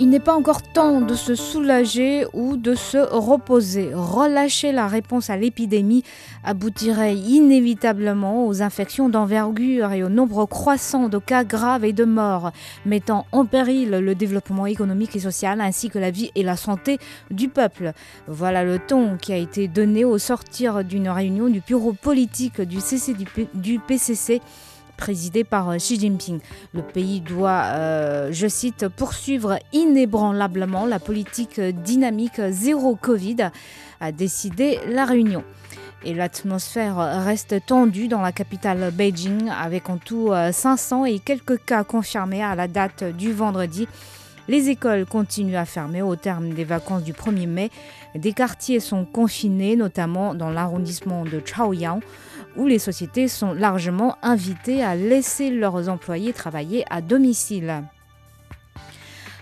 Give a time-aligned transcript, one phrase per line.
[0.00, 3.90] Il n'est pas encore temps de se soulager ou de se reposer.
[3.92, 6.04] Relâcher la réponse à l'épidémie
[6.44, 12.52] aboutirait inévitablement aux infections d'envergure et au nombre croissant de cas graves et de morts,
[12.86, 16.98] mettant en péril le développement économique et social ainsi que la vie et la santé
[17.32, 17.92] du peuple.
[18.28, 22.78] Voilà le ton qui a été donné au sortir d'une réunion du bureau politique du,
[23.54, 24.40] du PCC
[24.98, 26.40] présidé par euh, Xi Jinping.
[26.74, 33.50] Le pays doit, euh, je cite, poursuivre inébranlablement la politique dynamique zéro Covid,
[34.00, 35.42] a décidé la réunion.
[36.04, 41.64] Et l'atmosphère reste tendue dans la capitale Beijing, avec en tout euh, 500 et quelques
[41.64, 43.88] cas confirmés à la date du vendredi.
[44.48, 47.70] Les écoles continuent à fermer au terme des vacances du 1er mai.
[48.14, 52.00] Des quartiers sont confinés, notamment dans l'arrondissement de Chaoyang,
[52.58, 57.84] où les sociétés sont largement invitées à laisser leurs employés travailler à domicile.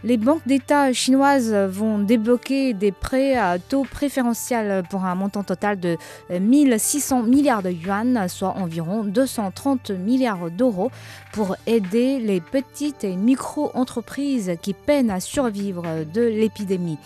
[0.05, 5.81] Les banques d'État chinoises vont débloquer des prêts à taux préférentiel pour un montant total
[5.81, 5.97] de
[6.31, 10.93] 1600 milliards de yuan, soit environ 230 milliards d'euros,
[11.33, 16.99] pour aider les petites et micro-entreprises qui peinent à survivre de l'épidémie.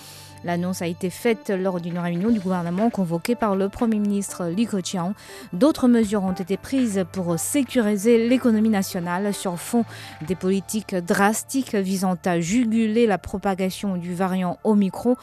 [0.45, 4.67] L'annonce a été faite lors d'une réunion du gouvernement convoquée par le Premier ministre Li
[4.67, 5.13] Keqiang.
[5.53, 9.85] D'autres mesures ont été prises pour sécuriser l'économie nationale sur fond
[10.27, 15.17] des politiques drastiques visant à juguler la propagation du variant Omicron,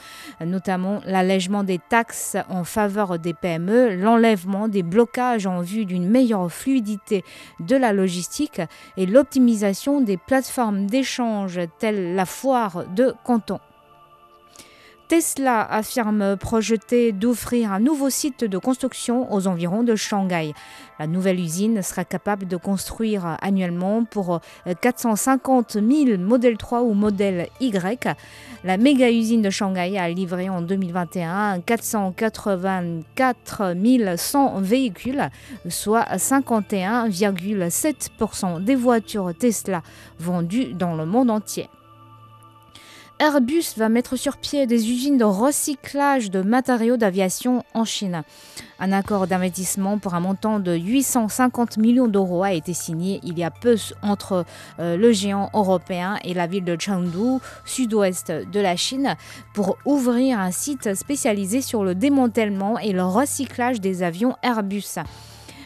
[0.46, 6.52] notamment l'allègement des taxes en faveur des PME, l'enlèvement des blocages en vue d'une meilleure
[6.52, 7.24] fluidité
[7.60, 8.62] de la logistique
[8.98, 13.60] et l'optimisation des plateformes d'échange telles la foire de Canton.
[15.08, 20.54] Tesla affirme projeter d'offrir un nouveau site de construction aux environs de Shanghai.
[21.00, 24.42] La nouvelle usine sera capable de construire annuellement pour
[24.82, 28.18] 450 000 modèle 3 ou modèle Y.
[28.66, 33.74] La méga usine de Shanghai a livré en 2021 484
[34.18, 35.30] 100 véhicules,
[35.70, 39.84] soit 51,7% des voitures Tesla
[40.20, 41.70] vendues dans le monde entier.
[43.20, 48.22] Airbus va mettre sur pied des usines de recyclage de matériaux d'aviation en Chine.
[48.80, 53.44] Un accord d'investissement pour un montant de 850 millions d'euros a été signé il y
[53.44, 54.46] a peu entre
[54.80, 59.16] euh, le géant européen et la ville de Chengdu, sud-ouest de la Chine,
[59.56, 65.00] pour ouvrir un site spécialisé sur le démantèlement et le recyclage des avions Airbus.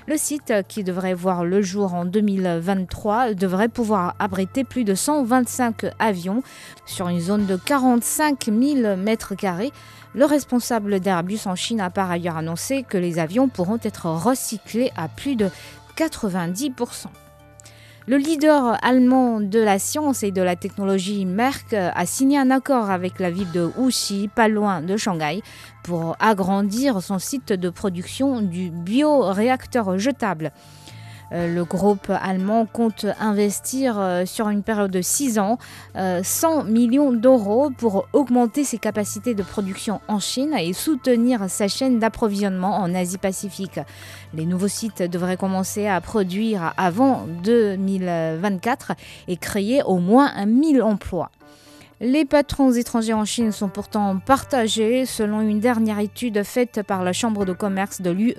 [0.07, 5.85] Le site, qui devrait voir le jour en 2023, devrait pouvoir abriter plus de 125
[5.99, 6.41] avions
[6.85, 9.71] sur une zone de 45 000 mètres carrés.
[10.15, 14.91] Le responsable d'Airbus en Chine a par ailleurs annoncé que les avions pourront être recyclés
[14.97, 15.49] à plus de
[15.97, 17.05] 90%.
[18.11, 22.89] Le leader allemand de la science et de la technologie Merck a signé un accord
[22.89, 25.41] avec la ville de Wuxi, pas loin de Shanghai,
[25.81, 30.51] pour agrandir son site de production du bioréacteur jetable.
[31.33, 35.57] Euh, Le groupe allemand compte investir euh, sur une période de 6 ans
[35.95, 41.67] euh, 100 millions d'euros pour augmenter ses capacités de production en Chine et soutenir sa
[41.67, 43.79] chaîne d'approvisionnement en Asie-Pacifique.
[44.33, 48.93] Les nouveaux sites devraient commencer à produire avant 2024
[49.27, 51.31] et créer au moins 1000 emplois.
[52.03, 57.13] Les patrons étrangers en Chine sont pourtant partagés selon une dernière étude faite par la
[57.13, 58.33] Chambre de commerce de l'UE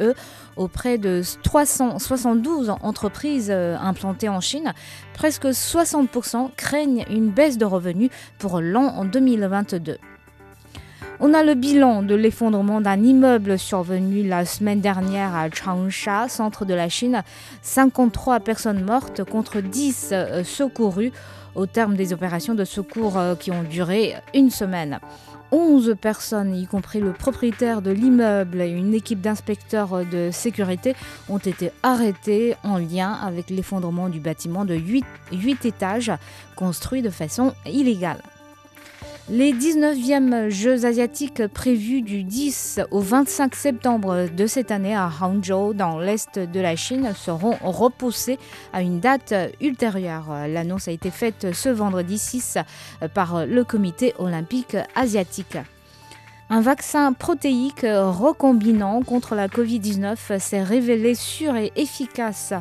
[0.56, 4.72] auprès de 372 entreprises euh, implantées en Chine.
[5.14, 9.98] Presque 60% craignent une baisse de revenus pour l'an en 2022.
[11.20, 16.64] On a le bilan de l'effondrement d'un immeuble survenu la semaine dernière à Changsha, centre
[16.64, 17.22] de la Chine.
[17.62, 21.12] 53 personnes mortes contre 10 euh, secourues
[21.54, 24.98] au terme des opérations de secours euh, qui ont duré une semaine.
[25.52, 30.94] 11 personnes, y compris le propriétaire de l'immeuble et une équipe d'inspecteurs de sécurité,
[31.28, 36.12] ont été arrêtés en lien avec l'effondrement du bâtiment de 8, 8 étages
[36.56, 38.22] construit de façon illégale.
[39.28, 45.74] Les 19e Jeux asiatiques prévus du 10 au 25 septembre de cette année à Hangzhou,
[45.74, 48.38] dans l'est de la Chine, seront repoussés
[48.72, 50.26] à une date ultérieure.
[50.48, 52.58] L'annonce a été faite ce vendredi 6
[53.14, 55.56] par le comité olympique asiatique.
[56.50, 62.52] Un vaccin protéique recombinant contre la Covid-19 s'est révélé sûr et efficace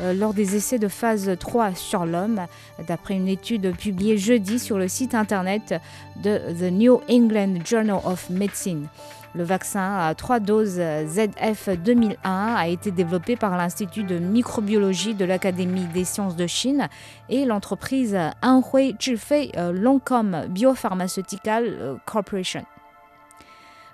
[0.00, 2.42] euh, lors des essais de phase 3 sur l'homme,
[2.86, 5.80] d'après une étude publiée jeudi sur le site internet
[6.22, 8.86] de The New England Journal of Medicine.
[9.34, 15.24] Le vaccin à trois doses ZF 2001 a été développé par l'Institut de microbiologie de
[15.24, 16.88] l'Académie des sciences de Chine
[17.28, 22.64] et l'entreprise Anhui Zhifei euh, Longcom Biopharmaceutical euh, Corporation.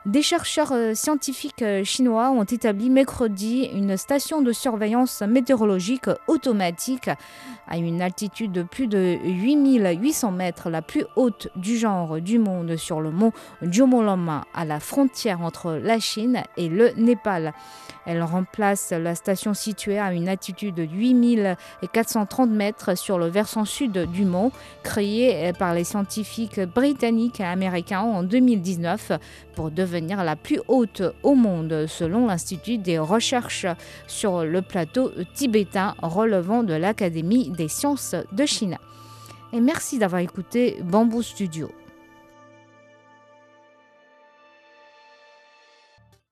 [0.07, 7.09] Des chercheurs euh, scientifiques euh, chinois ont établi mercredi une station de surveillance météorologique automatique
[7.67, 12.77] à une altitude de plus de 8800 mètres, la plus haute du genre du monde
[12.77, 17.55] sur le mont Jomoloma, à la frontière entre la Chine et le Népal.
[18.05, 24.11] Elle remplace la station située à une altitude de 8430 mètres sur le versant sud
[24.13, 24.53] du mont,
[24.83, 29.13] créée par les scientifiques britanniques et américains en 2019
[29.55, 33.67] pour la plus haute au monde selon l'Institut des recherches
[34.07, 38.79] sur le plateau tibétain relevant de l'Académie des sciences de Chine.
[39.53, 41.71] Et merci d'avoir écouté Bamboo Studio.